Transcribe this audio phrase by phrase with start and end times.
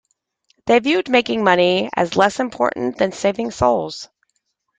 [0.65, 4.09] They viewed making money as less important than saving souls.